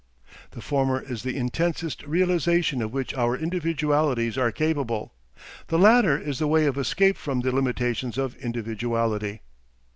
The 0.49 0.61
former 0.63 0.99
is 0.99 1.21
the 1.21 1.37
intensest 1.37 2.01
realisation 2.07 2.81
of 2.81 2.91
which 2.91 3.13
our 3.13 3.37
individualities 3.37 4.35
are 4.35 4.51
capable; 4.51 5.13
the 5.67 5.77
latter 5.77 6.17
is 6.17 6.39
the 6.39 6.47
way 6.47 6.65
of 6.65 6.75
escape 6.75 7.17
from 7.17 7.41
the 7.41 7.51
limitations 7.53 8.17
of 8.17 8.35
individuality. 8.43 9.41